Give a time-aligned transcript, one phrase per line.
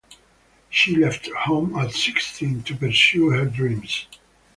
[0.71, 4.07] She left home at sixteen to pursue her dreams.